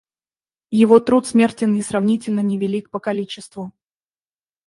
[0.71, 3.71] Его труд смертен и сравнительно невелик по количеству.